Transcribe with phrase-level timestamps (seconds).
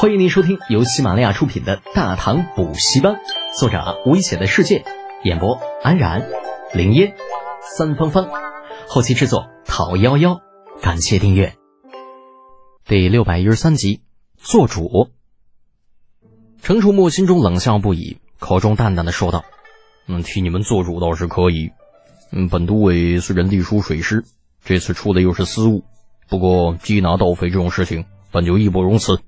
[0.00, 3.14] 欢迎您收听由喜马拉雅出品的《大唐补习班》，
[3.58, 4.84] 作者危险的世界，
[5.24, 6.24] 演播安然、
[6.72, 7.16] 林烟、
[7.76, 8.28] 三芳芳，
[8.86, 10.40] 后期制作陶幺幺。
[10.80, 11.56] 感谢订阅。
[12.84, 14.02] 第六百一十三集，
[14.36, 15.10] 做主。
[16.62, 19.44] 程楚墨心中冷笑不已，口中淡淡的说道
[20.06, 21.72] ：“嗯，替你们做主倒是可以。
[22.30, 24.24] 嗯，本都尉虽然隶属水师，
[24.64, 25.82] 这次出的又是私务，
[26.28, 29.20] 不过缉拿盗匪这种事情，本就义不容辞。”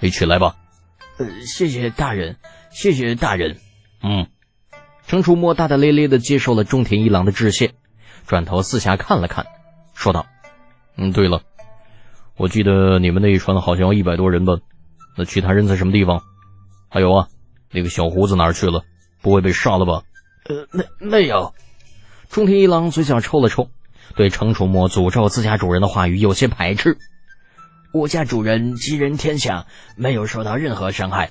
[0.00, 0.56] 你起来吧。
[1.18, 2.36] 呃，谢谢大人，
[2.70, 3.58] 谢谢大人。
[4.02, 4.28] 嗯，
[5.06, 7.72] 程楚墨大大咧咧的接受了中田一郎的致谢，
[8.26, 9.46] 转头四下看了看，
[9.94, 10.26] 说道
[10.96, 11.42] ：“嗯，对了，
[12.36, 14.58] 我记得你们那一船好像有一百多人吧？
[15.16, 16.22] 那其他人在什么地方？
[16.88, 17.28] 还有啊，
[17.72, 18.84] 那个小胡子哪儿去了？
[19.20, 20.02] 不会被杀了吧？”
[20.48, 21.52] 呃，没没有。
[22.30, 23.68] 中田一郎嘴角抽了抽，
[24.14, 26.96] 对程楚墨诅咒自家主人的话语有些排斥。
[27.92, 31.30] 我家主人吉人天相，没有受到任何伤害。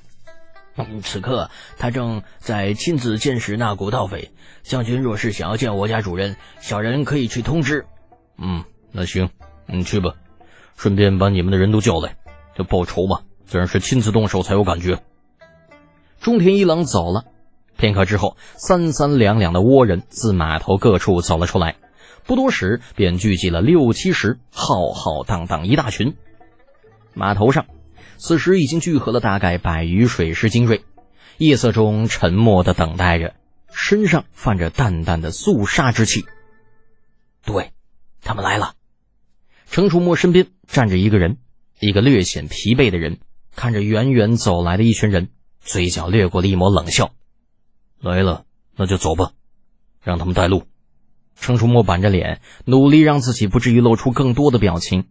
[1.04, 4.32] 此刻他正在亲自监视那股盗匪。
[4.64, 7.86] 将军若是想要见我家主人，小人可以去通知。
[8.38, 9.30] 嗯，那行，
[9.68, 10.16] 你去吧，
[10.76, 12.18] 顺便把你们的人都叫来，
[12.56, 15.00] 这报仇嘛，自然是亲自动手才有感觉。
[16.20, 17.26] 中田一郎走了，
[17.78, 21.76] 片刻之后，三三两两的倭人自码头各处走了出来，
[22.26, 26.16] 不多时便聚集了六七十，浩浩荡荡一大群。
[27.18, 27.66] 码头上，
[28.18, 30.84] 此时已经聚合了大概百余水师精锐，
[31.38, 33.34] 夜色中沉默的等待着，
[33.74, 36.26] 身上泛着淡淡的肃杀之气。
[37.44, 37.72] 对，
[38.22, 38.76] 他们来了。
[39.70, 41.38] 程楚墨身边站着一个人，
[41.80, 43.20] 一个略显疲惫的人，
[43.56, 45.30] 看着远远走来的一群人，
[45.60, 47.12] 嘴角掠过了一抹冷笑。
[48.00, 48.46] 来了，
[48.76, 49.32] 那就走吧，
[50.04, 50.64] 让他们带路。
[51.40, 55.06] 程楚墨板着脸，努力让自己不至于露出更多的表情。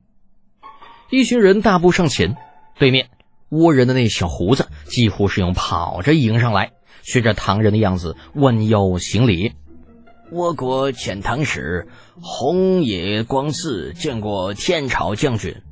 [1.09, 2.37] 一群人大步上前，
[2.79, 3.11] 对面
[3.49, 9.53] 倭人的那小胡子几乎是用跑着迎上来，学着唐人的样子弯腰行礼。
[10.33, 11.87] 倭国遣唐使
[12.21, 15.63] 红野光次见过天朝将军，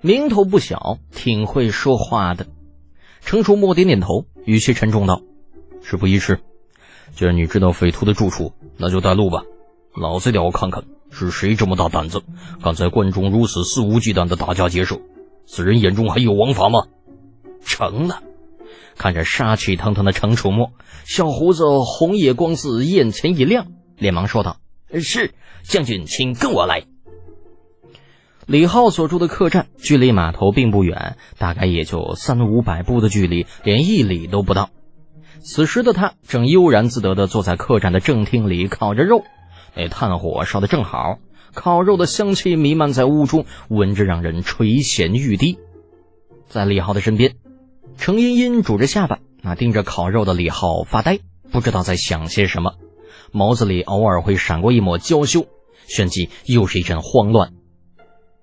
[0.00, 2.46] 名头不小，挺会说话的。
[3.20, 5.20] 程楚墨点点头，语气沉重道
[5.84, 6.40] ：“事不宜迟，
[7.14, 9.42] 既然你知道匪徒的住处，那就带路吧。
[9.94, 12.22] 老子得要看看。”是谁这么大胆子，
[12.62, 15.00] 敢在关中如此肆无忌惮的打家劫舍？
[15.44, 16.84] 此人眼中还有王法吗？
[17.64, 18.22] 成了。
[18.96, 20.70] 看着杀气腾腾的程楚墨，
[21.04, 24.58] 小胡子红叶光子眼前一亮，连忙说道
[25.02, 25.34] ：“是
[25.64, 26.84] 将军，请跟我来。”
[28.46, 34.70] 李浩所住的客栈距离码头并不远，大概也就三五百步的距离，连一里都不到。
[35.40, 39.24] 此时的他正悠然自得地坐在客栈的正厅里烤着肉。
[39.74, 41.18] 那炭火烧得正好，
[41.54, 45.58] 烤肉的香气弥漫在屋中，闻着让人垂涎欲滴。
[46.48, 47.36] 在李浩的身边，
[47.96, 51.20] 程茵茵拄着下巴，那盯着烤肉的李浩发呆，
[51.50, 52.74] 不知道在想些什么，
[53.32, 55.46] 眸子里偶尔会闪过一抹娇羞，
[55.86, 57.52] 旋即又是一阵慌乱。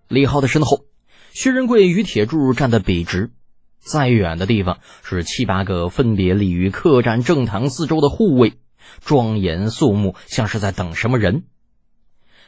[0.08, 0.86] 李浩的身后，
[1.32, 3.32] 薛仁贵与铁柱站得笔直，
[3.80, 8.54] 再远的地方是七八个分别立于客栈正堂四周的护卫。
[9.04, 11.44] 庄严肃穆，像是在等什么人。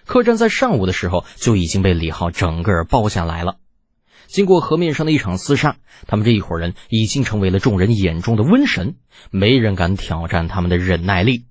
[0.06, 3.58] 客栈在上午的时候就已经被李浩整个包下来了。
[4.28, 5.78] 经过河面上的一场厮杀，
[6.08, 8.96] 他们这一伙人已经成为了众人眼中的瘟神，
[9.32, 11.46] 没人敢挑战他们的忍耐力。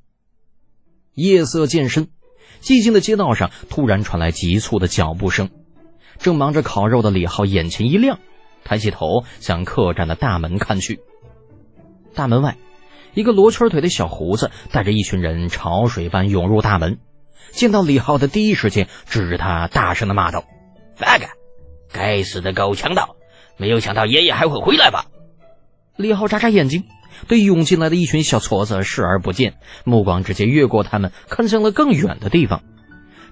[1.14, 2.08] 夜色渐深，
[2.60, 5.50] 寂静的街道上突然传来急促的脚步声。
[6.18, 8.18] 正忙着烤肉的李浩眼前一亮，
[8.64, 11.00] 抬起头向客栈的大门看去。
[12.14, 12.56] 大门外。
[13.14, 16.98] 一个罗圈腿的小胡子带着一群人潮水般涌入大门，
[17.52, 20.44] 见到李浩的第一时间指着他大声的骂道
[21.00, 21.26] ：“那个
[21.92, 23.16] 该死的狗强盗！
[23.56, 25.06] 没有想到爷爷还会回来吧？”
[25.96, 26.84] 李浩眨眨眼睛，
[27.26, 29.54] 对涌进来的一群小矬子视而不见，
[29.84, 32.62] 目光直接越过他们，看向了更远的地方，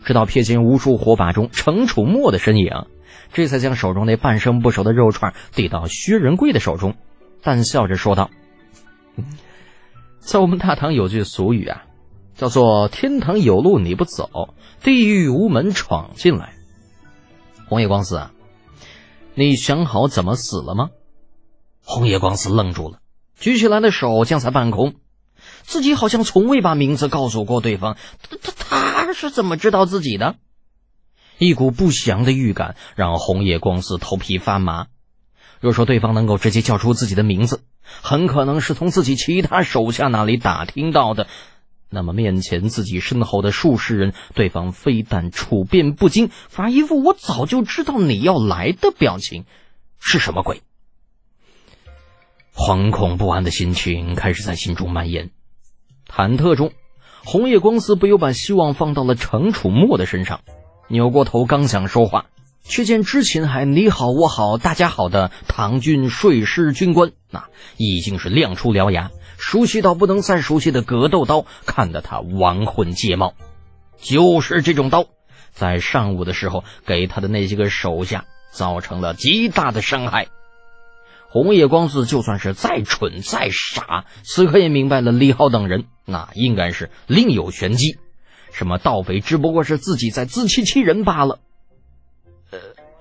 [0.04, 2.86] 直到瞥见无数火把中程楚墨的身影，
[3.32, 6.96] 这才将手中那半生不熟的肉串递到薛仁贵的手中，
[7.42, 8.30] 淡笑着说道。
[10.26, 11.84] 在我们大唐有句俗语啊，
[12.34, 16.56] 叫做“天堂有路你不走，地狱无门闯进来”。
[17.70, 18.32] 红叶光司啊，
[19.36, 20.90] 你想好怎么死了吗？
[21.84, 22.98] 红叶光司愣住了，
[23.38, 24.96] 举起来的手降在半空，
[25.62, 27.96] 自己好像从未把名字告诉过对方。
[28.28, 30.34] 他他他是怎么知道自己的？
[31.38, 34.88] 一股不祥的预感让红叶光司头皮发麻。
[35.60, 37.62] 若说对方能够直接叫出自己的名字，
[38.02, 41.26] 很可能是从自己其他手下那里打听到的。
[41.88, 49.44] 那么面前自己身后的数十人，对方非但处变不惊，反而一副我早就知道你要来的表情，
[50.00, 50.62] 是什么鬼？
[52.54, 55.30] 惶恐不安的心情开始在心中蔓延。
[56.08, 56.72] 忐忑中，
[57.24, 60.40] 红叶光司不由把希望放到了程楚墨的身上，
[60.88, 62.26] 扭过头刚想说话，
[62.68, 67.44] 却见之前还你好我好大家好的唐军税师军官，那
[67.76, 73.34] 已经是亮出獠牙，熟悉到不能再熟悉的格斗刀，看得他亡魂皆冒。
[74.00, 75.06] 就是这种刀，
[75.52, 80.26] 在上午的时候给他的那些个手下造成了极大的伤害。
[81.28, 87.96] 红叶光子就算是再蠢再傻，此刻也明白了李浩等人那应该是另有玄机。
[88.52, 91.38] 什么盗匪只不过是自己在自欺欺人罢了。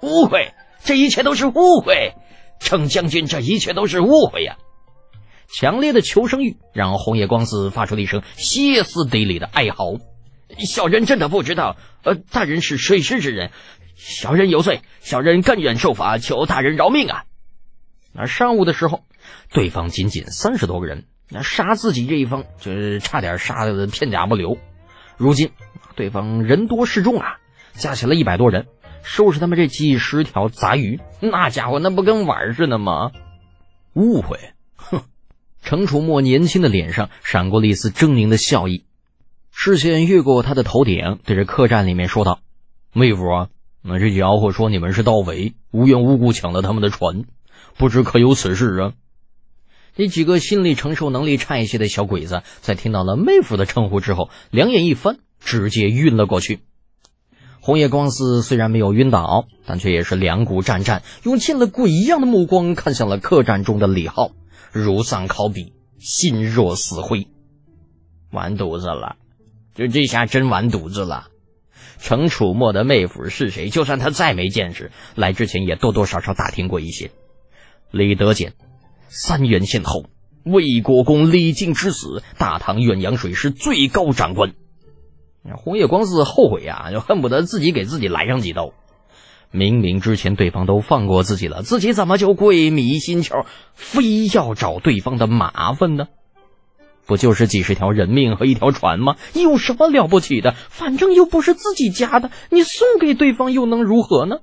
[0.06, 0.54] 误会，
[0.84, 2.14] 这一切都是误会。
[2.60, 4.58] 程将军，这一切都是误会呀！
[5.48, 9.98] 强烈的求生欲让红叶光司发出了一声歇斯底里的哀嚎。
[10.60, 13.52] 小人真的不知道，呃，大人是水师之人，
[13.96, 17.26] 小人有罪，小人甘愿受罚，求大人饶命啊！
[18.14, 19.04] 那上午的时候，
[19.52, 24.58] 对方仅仅三十多个人，那杀自己这一方就是差点杀的片甲不留。
[25.18, 25.52] 如今
[25.96, 27.38] 对方人多势众啊，
[27.74, 28.68] 加起来一百多人，
[29.06, 33.12] 收拾他们这几十条杂鱼，那家伙那不跟玩似的吗？
[33.94, 34.40] 误会，
[34.76, 35.04] 哼！
[35.62, 38.84] 程楚墨年轻的脸上闪过了一丝狰狞的笑意，
[39.52, 42.40] 视线越过他的头顶，对着客栈里面说道
[42.94, 43.50] ：“妹夫啊，
[43.84, 47.26] 那这家伙说你们是盗匪，无缘无故抢了他们的船。”
[47.78, 48.94] 不知可有此事啊？
[49.96, 56.62] 那几个心理承受能力差一些的小鬼子，在听到了妹夫的称呼之后，两眼一翻，直接晕了过去。
[57.66, 64.34] 红叶光司虽然没有晕倒，但却也是两股战战，用见了鬼一样的目光看向了客栈中的李浩，
[64.72, 67.28] 如丧考妣，心若死灰。
[68.30, 69.16] 完犊子了，
[69.74, 71.30] 就这下真完犊子了。
[71.98, 73.70] 程楚墨的妹夫是谁？
[73.70, 77.10] 就算他再没见识，来之前也多多少少打听过一些。
[77.90, 78.54] 李德简，
[79.10, 80.06] 三元县侯，
[80.44, 84.54] 魏国公李靖之子，大唐远洋水师最高长官。
[85.56, 88.72] 红叶光司后悔呀，就恨不得自己给自己来上几刀。
[89.52, 96.08] 明明之前对方都放过自己了，自己怎么就鬼迷心窍，非要找对方的麻烦呢？
[97.06, 99.16] 不就是几十条人命和一条船吗？
[99.34, 100.56] 有什么了不起的？
[100.70, 104.38] 反正又不是自己家的，你送给对方又能如何呢？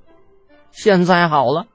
[0.71, 1.65] 现在好了。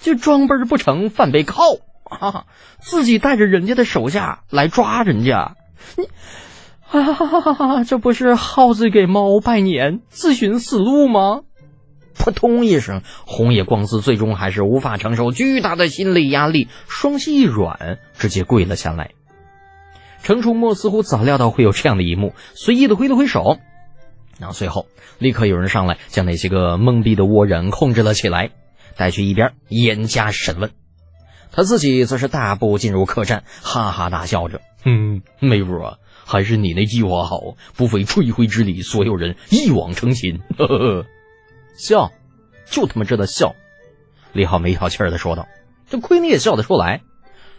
[0.00, 1.62] 就装备不成，反被靠
[2.04, 2.46] 啊！
[2.80, 5.56] 自己带着人家的手下来抓人家，
[5.98, 6.08] 你
[6.90, 11.42] 啊， 这不是耗子给猫拜年，自寻死路吗？
[12.18, 19.12] 扑通一声，红野光司最终还是无法承受巨大的心理压力，双膝一软，直接跪了下来。
[20.22, 23.58] 程初墨似乎早料到会有这样的一幕，随意的挥了挥手，
[24.38, 24.86] 然后随后
[25.18, 28.50] 立刻有人上来将那些个懵逼的倭人控制了起来。
[28.96, 30.72] 带去一边严加审问，
[31.52, 35.96] 他自己则是大步进入客栈，哈哈大笑着：“嗯，妹夫啊，
[36.30, 41.06] 还是你那计划好，不费吹灰之力，所有人一网成擒。”呵呵呵，
[41.76, 42.12] 笑，
[42.70, 43.56] 就他妈知道笑。
[44.32, 45.48] 李浩没一口气的说道
[45.90, 47.02] ：“这亏你也笑得出来。”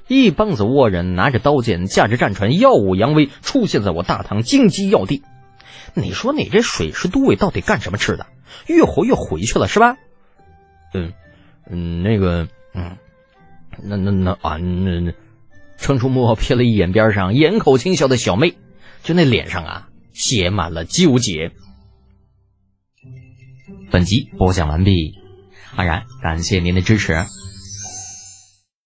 [0.07, 5.21] 一帮子倭人拿着刀剑，驾着战船，耀武扬威，出现在我大唐荆棘要地。
[5.93, 8.25] 你说你这水师都尉到底干什么吃的？
[8.67, 9.97] 越活越回去了是吧？
[10.93, 11.11] 嗯。
[11.69, 12.97] 嗯，那个，嗯，
[13.81, 15.13] 那那那啊，那
[15.77, 18.55] 程楚墨瞥了一眼边上掩口轻笑的小妹，
[19.03, 21.51] 就那脸上啊，写满了纠结。
[23.91, 25.15] 本集播讲完毕，
[25.75, 27.25] 安然感谢您的支持。